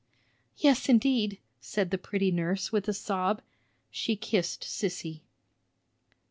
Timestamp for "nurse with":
2.31-2.87